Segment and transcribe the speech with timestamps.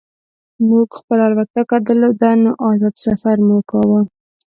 [0.69, 4.01] موږ خپله الوتکه درلوده نو ازاد سفر مو کاوه